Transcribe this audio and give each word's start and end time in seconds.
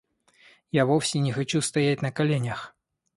Я 0.71 0.87
вовсе 0.87 1.19
не 1.19 1.31
хочу 1.31 1.61
стоять 1.61 2.01
на 2.01 2.11
коленях. 2.11 2.73